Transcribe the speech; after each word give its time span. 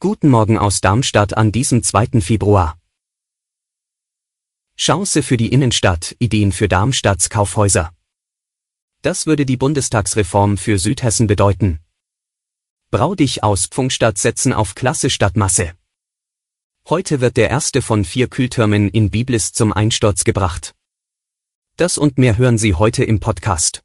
Guten 0.00 0.28
Morgen 0.28 0.58
aus 0.58 0.82
Darmstadt 0.82 1.34
an 1.34 1.50
diesem 1.50 1.82
2. 1.82 2.20
Februar. 2.20 2.78
Chance 4.76 5.22
für 5.22 5.38
die 5.38 5.48
Innenstadt, 5.48 6.14
Ideen 6.18 6.52
für 6.52 6.68
Darmstadts 6.68 7.30
Kaufhäuser. 7.30 7.90
Das 9.00 9.24
würde 9.24 9.46
die 9.46 9.56
Bundestagsreform 9.56 10.58
für 10.58 10.78
Südhessen 10.78 11.26
bedeuten. 11.26 11.78
Braudich 12.90 13.42
aus 13.42 13.64
Pfungstadt 13.64 14.18
setzen 14.18 14.52
auf 14.52 14.74
Klasse 14.74 15.08
statt 15.08 15.38
Masse. 15.38 15.72
Heute 16.86 17.22
wird 17.22 17.38
der 17.38 17.48
erste 17.48 17.80
von 17.80 18.04
vier 18.04 18.28
Kühltürmen 18.28 18.90
in 18.90 19.10
Biblis 19.10 19.54
zum 19.54 19.72
Einsturz 19.72 20.24
gebracht. 20.24 20.74
Das 21.76 21.96
und 21.96 22.18
mehr 22.18 22.36
hören 22.36 22.58
Sie 22.58 22.74
heute 22.74 23.04
im 23.04 23.20
Podcast. 23.20 23.82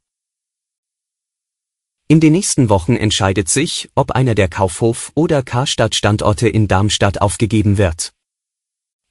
In 2.14 2.20
den 2.20 2.34
nächsten 2.34 2.68
Wochen 2.68 2.94
entscheidet 2.94 3.48
sich, 3.48 3.90
ob 3.96 4.12
einer 4.12 4.36
der 4.36 4.46
Kaufhof- 4.46 5.10
oder 5.16 5.42
Karstadt-Standorte 5.42 6.48
in 6.48 6.68
Darmstadt 6.68 7.20
aufgegeben 7.20 7.76
wird. 7.76 8.14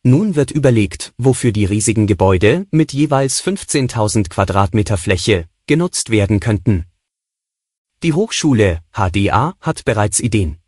Nun 0.04 0.38
wird 0.38 0.52
überlegt, 0.52 1.14
wofür 1.18 1.52
die 1.52 1.66
riesigen 1.66 2.08
Gebäude 2.08 2.66
mit 2.72 2.94
jeweils 2.94 3.44
15.000 3.44 4.30
Quadratmeter 4.30 4.96
Fläche 4.96 5.50
genutzt 5.68 6.12
werden 6.12 6.40
könnten. 6.40 6.86
Die 8.04 8.14
Hochschule 8.14 8.80
HDA 8.94 9.56
hat 9.60 9.84
bereits 9.84 10.22
Ideen. 10.22 10.60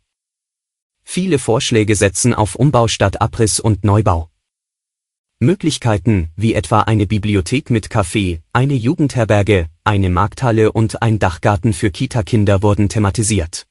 Viele 1.04 1.38
Vorschläge 1.38 1.96
setzen 1.96 2.34
auf 2.34 2.54
Umbau 2.54 2.86
statt 2.86 3.22
Abriss 3.22 3.60
und 3.60 3.82
Neubau. 3.82 4.28
Möglichkeiten, 5.38 6.30
wie 6.34 6.54
etwa 6.54 6.80
eine 6.80 7.06
Bibliothek 7.06 7.68
mit 7.68 7.88
Café, 7.88 8.40
eine 8.54 8.72
Jugendherberge, 8.72 9.66
eine 9.84 10.08
Markthalle 10.08 10.72
und 10.72 11.02
ein 11.02 11.18
Dachgarten 11.18 11.74
für 11.74 11.90
Kita-Kinder 11.90 12.62
wurden 12.62 12.88
thematisiert. 12.88 13.66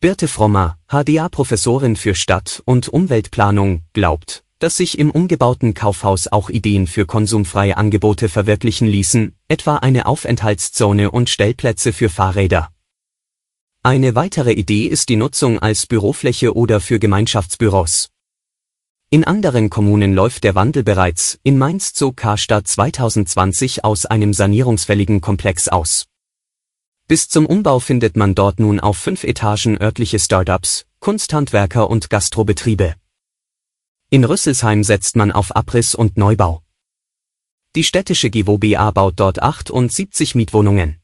Birte 0.00 0.28
Frommer, 0.28 0.76
HDA-Professorin 0.88 1.96
für 1.96 2.14
Stadt- 2.14 2.62
und 2.66 2.86
Umweltplanung, 2.88 3.80
glaubt, 3.94 4.44
dass 4.58 4.76
sich 4.76 4.98
im 4.98 5.10
umgebauten 5.10 5.72
Kaufhaus 5.72 6.28
auch 6.28 6.50
Ideen 6.50 6.86
für 6.86 7.06
konsumfreie 7.06 7.78
Angebote 7.78 8.28
verwirklichen 8.28 8.88
ließen, 8.88 9.34
etwa 9.48 9.76
eine 9.76 10.04
Aufenthaltszone 10.04 11.10
und 11.10 11.30
Stellplätze 11.30 11.94
für 11.94 12.10
Fahrräder. 12.10 12.70
Eine 13.82 14.14
weitere 14.14 14.52
Idee 14.52 14.84
ist 14.86 15.08
die 15.08 15.16
Nutzung 15.16 15.60
als 15.60 15.86
Bürofläche 15.86 16.54
oder 16.54 16.80
für 16.80 16.98
Gemeinschaftsbüros. 16.98 18.10
In 19.10 19.24
anderen 19.24 19.70
Kommunen 19.70 20.12
läuft 20.12 20.44
der 20.44 20.54
Wandel 20.54 20.84
bereits, 20.84 21.40
in 21.42 21.56
Mainz 21.56 21.94
zog 21.94 22.18
Karstadt 22.18 22.68
2020 22.68 23.82
aus 23.82 24.04
einem 24.04 24.34
sanierungsfälligen 24.34 25.22
Komplex 25.22 25.66
aus. 25.68 26.04
Bis 27.06 27.26
zum 27.26 27.46
Umbau 27.46 27.78
findet 27.78 28.18
man 28.18 28.34
dort 28.34 28.60
nun 28.60 28.80
auf 28.80 28.98
fünf 28.98 29.24
Etagen 29.24 29.80
örtliche 29.80 30.18
Startups, 30.18 30.84
Kunsthandwerker 31.00 31.88
und 31.88 32.10
Gastrobetriebe. 32.10 32.96
In 34.10 34.24
Rüsselsheim 34.24 34.84
setzt 34.84 35.16
man 35.16 35.32
auf 35.32 35.56
Abriss 35.56 35.94
und 35.94 36.18
Neubau. 36.18 36.62
Die 37.76 37.84
städtische 37.84 38.28
GWBA 38.28 38.90
baut 38.90 39.14
dort 39.16 39.40
78 39.40 40.34
Mietwohnungen. 40.34 40.98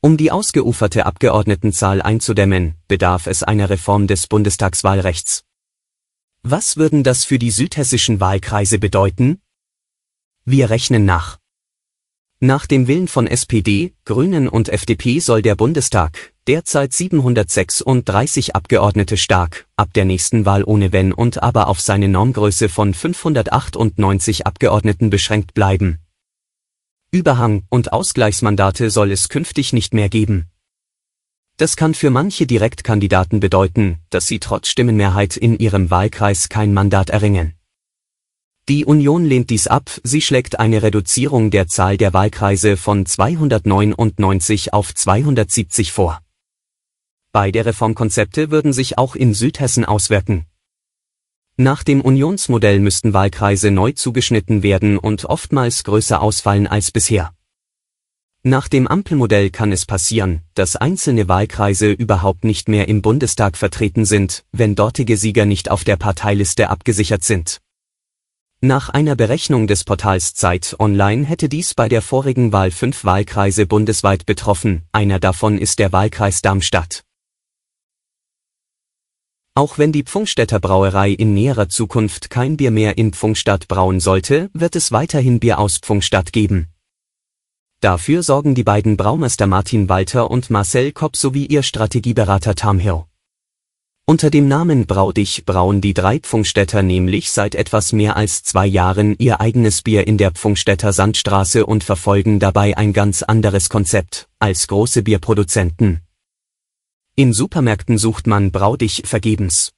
Um 0.00 0.16
die 0.16 0.30
ausgeuferte 0.30 1.04
Abgeordnetenzahl 1.04 2.00
einzudämmen, 2.00 2.76
bedarf 2.86 3.26
es 3.26 3.42
einer 3.42 3.70
Reform 3.70 4.06
des 4.06 4.28
Bundestagswahlrechts. 4.28 5.42
Was 6.42 6.78
würden 6.78 7.04
das 7.04 7.24
für 7.24 7.38
die 7.38 7.50
südhessischen 7.50 8.18
Wahlkreise 8.18 8.78
bedeuten? 8.78 9.42
Wir 10.46 10.70
rechnen 10.70 11.04
nach. 11.04 11.38
Nach 12.40 12.64
dem 12.64 12.88
Willen 12.88 13.08
von 13.08 13.26
SPD, 13.26 13.92
Grünen 14.06 14.48
und 14.48 14.70
FDP 14.70 15.18
soll 15.18 15.42
der 15.42 15.54
Bundestag, 15.54 16.32
derzeit 16.46 16.94
736 16.94 18.56
Abgeordnete 18.56 19.18
stark, 19.18 19.68
ab 19.76 19.92
der 19.92 20.06
nächsten 20.06 20.46
Wahl 20.46 20.64
ohne 20.64 20.92
Wenn 20.92 21.12
und 21.12 21.42
aber 21.42 21.68
auf 21.68 21.82
seine 21.82 22.08
Normgröße 22.08 22.70
von 22.70 22.94
598 22.94 24.46
Abgeordneten 24.46 25.10
beschränkt 25.10 25.52
bleiben. 25.52 25.98
Überhang 27.10 27.64
und 27.68 27.92
Ausgleichsmandate 27.92 28.88
soll 28.88 29.12
es 29.12 29.28
künftig 29.28 29.74
nicht 29.74 29.92
mehr 29.92 30.08
geben. 30.08 30.46
Das 31.60 31.76
kann 31.76 31.92
für 31.92 32.08
manche 32.08 32.46
Direktkandidaten 32.46 33.38
bedeuten, 33.38 33.98
dass 34.08 34.26
sie 34.26 34.38
trotz 34.38 34.68
Stimmenmehrheit 34.68 35.36
in 35.36 35.58
ihrem 35.58 35.90
Wahlkreis 35.90 36.48
kein 36.48 36.72
Mandat 36.72 37.10
erringen. 37.10 37.52
Die 38.70 38.86
Union 38.86 39.26
lehnt 39.26 39.50
dies 39.50 39.66
ab, 39.66 39.90
sie 40.02 40.22
schlägt 40.22 40.58
eine 40.58 40.82
Reduzierung 40.82 41.50
der 41.50 41.66
Zahl 41.66 41.98
der 41.98 42.14
Wahlkreise 42.14 42.78
von 42.78 43.04
299 43.04 44.72
auf 44.72 44.94
270 44.94 45.92
vor. 45.92 46.22
Beide 47.30 47.66
Reformkonzepte 47.66 48.50
würden 48.50 48.72
sich 48.72 48.96
auch 48.96 49.14
in 49.14 49.34
Südhessen 49.34 49.84
auswirken. 49.84 50.46
Nach 51.58 51.82
dem 51.82 52.00
Unionsmodell 52.00 52.80
müssten 52.80 53.12
Wahlkreise 53.12 53.70
neu 53.70 53.92
zugeschnitten 53.92 54.62
werden 54.62 54.96
und 54.96 55.26
oftmals 55.26 55.84
größer 55.84 56.22
ausfallen 56.22 56.66
als 56.66 56.90
bisher. 56.90 57.34
Nach 58.42 58.68
dem 58.68 58.88
Ampelmodell 58.88 59.50
kann 59.50 59.70
es 59.70 59.84
passieren, 59.84 60.40
dass 60.54 60.74
einzelne 60.74 61.28
Wahlkreise 61.28 61.92
überhaupt 61.92 62.44
nicht 62.44 62.70
mehr 62.70 62.88
im 62.88 63.02
Bundestag 63.02 63.54
vertreten 63.58 64.06
sind, 64.06 64.44
wenn 64.50 64.74
dortige 64.74 65.18
Sieger 65.18 65.44
nicht 65.44 65.70
auf 65.70 65.84
der 65.84 65.96
Parteiliste 65.96 66.70
abgesichert 66.70 67.22
sind. 67.22 67.60
Nach 68.62 68.88
einer 68.88 69.14
Berechnung 69.14 69.66
des 69.66 69.84
Portals 69.84 70.32
Zeit 70.32 70.74
Online 70.78 71.26
hätte 71.26 71.50
dies 71.50 71.74
bei 71.74 71.90
der 71.90 72.00
vorigen 72.00 72.50
Wahl 72.50 72.70
fünf 72.70 73.04
Wahlkreise 73.04 73.66
bundesweit 73.66 74.24
betroffen, 74.24 74.84
einer 74.90 75.18
davon 75.18 75.58
ist 75.58 75.78
der 75.78 75.92
Wahlkreis 75.92 76.40
Darmstadt. 76.40 77.04
Auch 79.54 79.76
wenn 79.76 79.92
die 79.92 80.04
Pfungstädter 80.04 80.60
Brauerei 80.60 81.10
in 81.10 81.34
näherer 81.34 81.68
Zukunft 81.68 82.30
kein 82.30 82.56
Bier 82.56 82.70
mehr 82.70 82.96
in 82.96 83.12
Pfungstadt 83.12 83.68
brauen 83.68 84.00
sollte, 84.00 84.48
wird 84.54 84.76
es 84.76 84.92
weiterhin 84.92 85.40
Bier 85.40 85.58
aus 85.58 85.76
Pfungstadt 85.76 86.32
geben. 86.32 86.68
Dafür 87.80 88.22
sorgen 88.22 88.54
die 88.54 88.62
beiden 88.62 88.98
Braumeister 88.98 89.46
Martin 89.46 89.88
Walter 89.88 90.30
und 90.30 90.50
Marcel 90.50 90.92
Kopp 90.92 91.16
sowie 91.16 91.46
ihr 91.46 91.62
Strategieberater 91.62 92.54
Tam 92.54 92.78
Hill. 92.78 93.04
Unter 94.04 94.28
dem 94.28 94.48
Namen 94.48 94.86
Braudich 94.86 95.46
brauen 95.46 95.80
die 95.80 95.94
drei 95.94 96.18
Pfungstädter 96.18 96.82
nämlich 96.82 97.30
seit 97.30 97.54
etwas 97.54 97.92
mehr 97.92 98.16
als 98.16 98.42
zwei 98.42 98.66
Jahren 98.66 99.16
ihr 99.18 99.40
eigenes 99.40 99.80
Bier 99.80 100.06
in 100.06 100.18
der 100.18 100.32
Pfungstädter 100.32 100.92
Sandstraße 100.92 101.64
und 101.64 101.82
verfolgen 101.82 102.38
dabei 102.38 102.76
ein 102.76 102.92
ganz 102.92 103.22
anderes 103.22 103.70
Konzept 103.70 104.28
als 104.38 104.66
große 104.66 105.02
Bierproduzenten. 105.02 106.02
In 107.16 107.32
Supermärkten 107.32 107.96
sucht 107.96 108.26
man 108.26 108.52
Braudich 108.52 109.04
vergebens. 109.06 109.72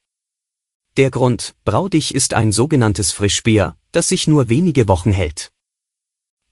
Der 0.96 1.12
Grund, 1.12 1.54
Braudich 1.64 2.16
ist 2.16 2.34
ein 2.34 2.50
sogenanntes 2.50 3.12
Frischbier, 3.12 3.76
das 3.92 4.08
sich 4.08 4.26
nur 4.26 4.48
wenige 4.48 4.88
Wochen 4.88 5.12
hält. 5.12 5.52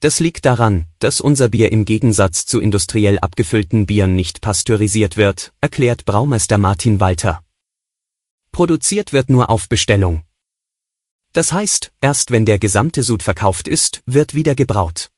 Das 0.01 0.19
liegt 0.19 0.45
daran, 0.45 0.87
dass 0.97 1.21
unser 1.21 1.47
Bier 1.47 1.71
im 1.71 1.85
Gegensatz 1.85 2.47
zu 2.47 2.59
industriell 2.59 3.19
abgefüllten 3.19 3.85
Bieren 3.85 4.15
nicht 4.15 4.41
pasteurisiert 4.41 5.15
wird, 5.15 5.53
erklärt 5.61 6.05
Braumeister 6.05 6.57
Martin 6.57 6.99
Walter. 6.99 7.43
Produziert 8.51 9.13
wird 9.13 9.29
nur 9.29 9.51
auf 9.51 9.69
Bestellung. 9.69 10.23
Das 11.33 11.53
heißt, 11.53 11.93
erst 12.01 12.31
wenn 12.31 12.47
der 12.47 12.57
gesamte 12.57 13.03
Sud 13.03 13.21
verkauft 13.21 13.67
ist, 13.67 14.01
wird 14.07 14.33
wieder 14.33 14.55
gebraut. 14.55 15.11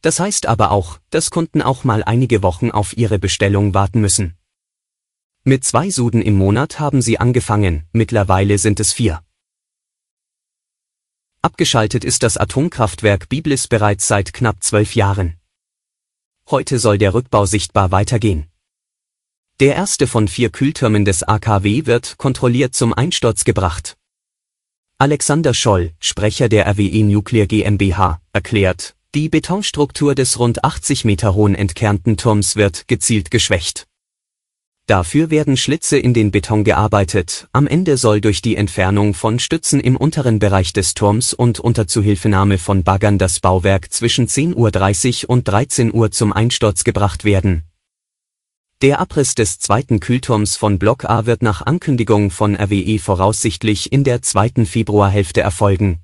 Das 0.00 0.18
heißt 0.18 0.46
aber 0.46 0.70
auch, 0.70 0.98
dass 1.10 1.30
Kunden 1.30 1.60
auch 1.60 1.84
mal 1.84 2.02
einige 2.02 2.42
Wochen 2.42 2.70
auf 2.70 2.96
ihre 2.96 3.18
Bestellung 3.18 3.74
warten 3.74 4.00
müssen. 4.00 4.38
Mit 5.44 5.64
zwei 5.64 5.90
Suden 5.90 6.22
im 6.22 6.38
Monat 6.38 6.80
haben 6.80 7.02
sie 7.02 7.20
angefangen, 7.20 7.86
mittlerweile 7.92 8.56
sind 8.56 8.80
es 8.80 8.94
vier. 8.94 9.22
Abgeschaltet 11.44 12.04
ist 12.04 12.22
das 12.22 12.36
Atomkraftwerk 12.36 13.28
Biblis 13.28 13.66
bereits 13.66 14.06
seit 14.06 14.32
knapp 14.32 14.62
zwölf 14.62 14.94
Jahren. 14.94 15.40
Heute 16.48 16.78
soll 16.78 16.98
der 16.98 17.14
Rückbau 17.14 17.46
sichtbar 17.46 17.90
weitergehen. 17.90 18.46
Der 19.58 19.74
erste 19.74 20.06
von 20.06 20.28
vier 20.28 20.50
Kühltürmen 20.50 21.04
des 21.04 21.24
AKW 21.24 21.86
wird 21.86 22.16
kontrolliert 22.16 22.76
zum 22.76 22.94
Einsturz 22.94 23.42
gebracht. 23.42 23.96
Alexander 24.98 25.52
Scholl, 25.52 25.90
Sprecher 25.98 26.48
der 26.48 26.68
RWE 26.68 27.02
Nuclear 27.02 27.46
GmbH, 27.46 28.20
erklärt, 28.32 28.94
die 29.16 29.28
Betonstruktur 29.28 30.14
des 30.14 30.38
rund 30.38 30.62
80 30.62 31.04
Meter 31.04 31.34
hohen 31.34 31.56
entkernten 31.56 32.16
Turms 32.16 32.54
wird 32.54 32.86
gezielt 32.86 33.32
geschwächt. 33.32 33.88
Dafür 34.86 35.30
werden 35.30 35.56
Schlitze 35.56 35.96
in 35.96 36.12
den 36.12 36.32
Beton 36.32 36.64
gearbeitet, 36.64 37.48
am 37.52 37.68
Ende 37.68 37.96
soll 37.96 38.20
durch 38.20 38.42
die 38.42 38.56
Entfernung 38.56 39.14
von 39.14 39.38
Stützen 39.38 39.78
im 39.78 39.96
unteren 39.96 40.40
Bereich 40.40 40.72
des 40.72 40.94
Turms 40.94 41.32
und 41.32 41.60
unter 41.60 41.86
Zuhilfenahme 41.86 42.58
von 42.58 42.82
Baggern 42.82 43.16
das 43.16 43.38
Bauwerk 43.38 43.92
zwischen 43.92 44.26
10.30 44.26 45.24
Uhr 45.24 45.30
und 45.30 45.46
13 45.46 45.94
Uhr 45.94 46.10
zum 46.10 46.32
Einsturz 46.32 46.82
gebracht 46.82 47.24
werden. 47.24 47.62
Der 48.82 48.98
Abriss 48.98 49.36
des 49.36 49.60
zweiten 49.60 50.00
Kühlturms 50.00 50.56
von 50.56 50.80
Block 50.80 51.04
A 51.04 51.26
wird 51.26 51.42
nach 51.42 51.62
Ankündigung 51.62 52.32
von 52.32 52.56
RWE 52.56 52.98
voraussichtlich 52.98 53.92
in 53.92 54.02
der 54.02 54.22
zweiten 54.22 54.66
Februarhälfte 54.66 55.40
erfolgen. 55.40 56.00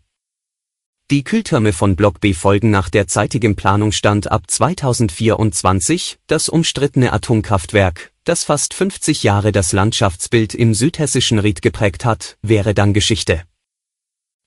Die 1.10 1.24
Kühltürme 1.24 1.72
von 1.72 1.96
Block 1.96 2.20
B 2.20 2.34
folgen 2.34 2.68
nach 2.68 2.90
derzeitigem 2.90 3.56
Planungsstand 3.56 4.30
ab 4.30 4.42
2024, 4.46 6.18
das 6.26 6.50
umstrittene 6.50 7.14
Atomkraftwerk, 7.14 8.12
das 8.24 8.44
fast 8.44 8.74
50 8.74 9.22
Jahre 9.22 9.50
das 9.50 9.72
Landschaftsbild 9.72 10.54
im 10.54 10.74
südhessischen 10.74 11.38
Ried 11.38 11.62
geprägt 11.62 12.04
hat, 12.04 12.36
wäre 12.42 12.74
dann 12.74 12.92
Geschichte. 12.92 13.44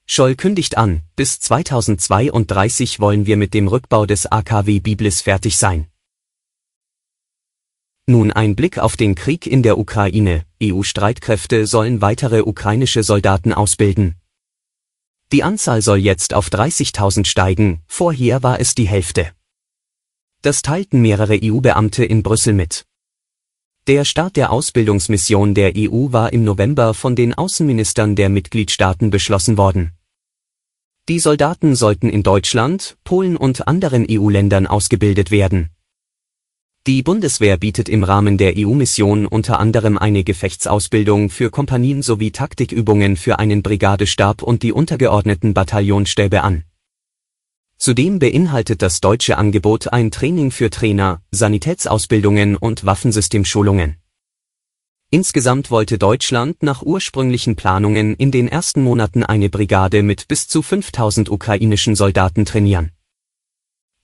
Scholl 0.06 0.36
kündigt 0.36 0.78
an, 0.78 1.02
bis 1.16 1.40
2032 1.40 3.00
wollen 3.00 3.26
wir 3.26 3.38
mit 3.38 3.56
dem 3.56 3.68
Rückbau 3.68 4.06
des 4.06 4.32
AKW 4.32 4.82
Biblis 4.82 5.22
fertig 5.22 5.58
sein. 5.58 5.88
Nun 8.06 8.32
ein 8.32 8.56
Blick 8.56 8.78
auf 8.78 8.98
den 8.98 9.16
Krieg 9.16 9.48
in 9.48 9.64
der 9.64 9.80
Ukraine. 9.80 10.46
EU-Streitkräfte 10.62 11.66
sollen 11.66 12.02
weitere 12.02 12.42
ukrainische 12.42 13.02
Soldaten 13.02 13.52
ausbilden. 13.52 14.21
Die 15.32 15.44
Anzahl 15.44 15.82
soll 15.82 16.00
jetzt 16.00 16.34
auf 16.34 16.50
30.000 16.50 17.26
steigen, 17.26 17.82
vorher 17.88 18.44
war 18.44 18.60
es 18.60 18.76
die 18.76 18.88
Hälfte. 18.88 19.32
Das 20.42 20.62
teilten 20.62 21.02
mehrere 21.02 21.40
EU-Beamte 21.42 22.04
in 22.04 22.22
Brüssel 22.22 22.54
mit. 22.54 22.86
Der 23.88 24.04
Start 24.06 24.36
der 24.36 24.52
Ausbildungsmission 24.52 25.56
der 25.56 25.74
EU 25.76 26.12
war 26.12 26.34
im 26.34 26.44
November 26.44 26.94
von 26.94 27.16
den 27.16 27.34
Außenministern 27.34 28.16
der 28.16 28.30
Mitgliedstaaten 28.30 29.10
beschlossen 29.10 29.58
worden. 29.58 29.94
Die 31.08 31.20
Soldaten 31.20 31.76
sollten 31.76 32.10
in 32.10 32.24
Deutschland, 32.24 32.98
Polen 33.04 33.38
und 33.38 33.68
anderen 33.68 34.06
EU-Ländern 34.10 34.68
ausgebildet 34.68 35.32
werden. 35.32 35.70
Die 36.88 37.04
Bundeswehr 37.04 37.58
bietet 37.58 37.90
im 37.90 38.04
Rahmen 38.04 38.40
der 38.40 38.54
EU-Mission 38.58 39.28
unter 39.28 39.60
anderem 39.60 40.00
eine 40.00 40.24
Gefechtsausbildung 40.24 41.30
für 41.30 41.52
Kompanien 41.52 42.02
sowie 42.02 42.32
Taktikübungen 42.32 43.18
für 43.18 43.38
einen 43.38 43.62
Brigadestab 43.62 44.42
und 44.42 44.64
die 44.64 44.72
untergeordneten 44.72 45.54
Bataillonsstäbe 45.54 46.42
an 46.42 46.64
Zudem 47.78 48.18
beinhaltet 48.18 48.82
das 48.82 49.00
deutsche 49.00 49.38
Angebot 49.38 49.94
ein 49.94 50.10
Training 50.10 50.50
für 50.50 50.72
Trainer, 50.72 51.22
Sanitätsausbildungen 51.30 52.56
und 52.56 52.84
Waffensystemschulungen. 52.84 53.98
Insgesamt 55.12 55.70
wollte 55.70 56.00
Deutschland 56.00 56.64
nach 56.64 56.82
ursprünglichen 56.82 57.56
Planungen 57.56 58.16
in 58.16 58.32
den 58.32 58.48
ersten 58.48 58.82
Monaten 58.82 59.24
eine 59.24 59.50
Brigade 59.50 60.02
mit 60.02 60.28
bis 60.28 60.48
zu 60.48 60.64
5000 60.64 61.30
ukrainischen 61.30 61.96
Soldaten 61.96 62.46
trainieren. 62.46 62.92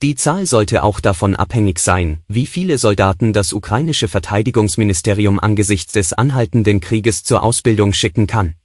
Die 0.02 0.16
Zahl 0.16 0.46
sollte 0.46 0.84
auch 0.84 1.00
davon 1.00 1.36
abhängig 1.36 1.80
sein, 1.80 2.20
wie 2.28 2.46
viele 2.46 2.78
Soldaten 2.78 3.34
das 3.34 3.54
ukrainische 3.54 4.08
Verteidigungsministerium 4.08 5.40
angesichts 5.40 5.94
des 5.94 6.14
anhaltenden 6.14 6.80
Krieges 6.80 7.24
zur 7.24 7.42
Ausbildung 7.42 7.94
schicken 7.94 8.28
kann 8.28 8.56